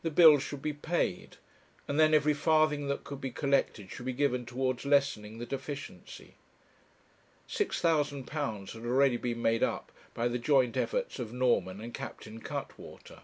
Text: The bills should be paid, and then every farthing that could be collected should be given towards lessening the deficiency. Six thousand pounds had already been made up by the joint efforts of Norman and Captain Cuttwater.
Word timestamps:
The 0.00 0.10
bills 0.10 0.42
should 0.42 0.62
be 0.62 0.72
paid, 0.72 1.36
and 1.86 2.00
then 2.00 2.14
every 2.14 2.32
farthing 2.32 2.88
that 2.88 3.04
could 3.04 3.20
be 3.20 3.30
collected 3.30 3.90
should 3.90 4.06
be 4.06 4.14
given 4.14 4.46
towards 4.46 4.86
lessening 4.86 5.36
the 5.38 5.44
deficiency. 5.44 6.36
Six 7.46 7.78
thousand 7.78 8.24
pounds 8.26 8.72
had 8.72 8.86
already 8.86 9.18
been 9.18 9.42
made 9.42 9.62
up 9.62 9.92
by 10.14 10.28
the 10.28 10.38
joint 10.38 10.78
efforts 10.78 11.18
of 11.18 11.34
Norman 11.34 11.78
and 11.78 11.92
Captain 11.92 12.40
Cuttwater. 12.40 13.20